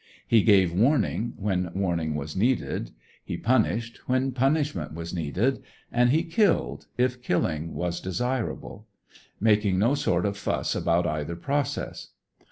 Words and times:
He 0.27 0.41
gave 0.41 0.73
warning, 0.73 1.33
when 1.37 1.69
warning 1.75 2.15
was 2.15 2.35
needed; 2.35 2.89
he 3.23 3.37
punished, 3.37 3.99
when 4.07 4.31
punishment 4.31 4.95
was 4.95 5.13
needed; 5.13 5.61
and 5.91 6.09
he 6.09 6.23
killed, 6.23 6.87
if 6.97 7.21
killing 7.21 7.75
was 7.75 8.01
desirable; 8.01 8.87
making 9.39 9.77
no 9.77 9.93
sort 9.93 10.25
of 10.25 10.37
fuss 10.37 10.73
about 10.73 11.05
either 11.05 11.35
process. 11.35 12.13